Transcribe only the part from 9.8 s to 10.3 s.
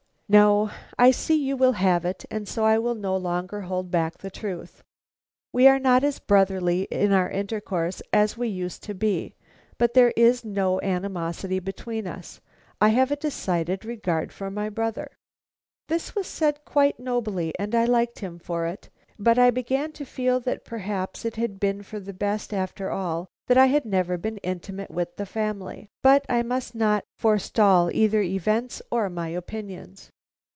there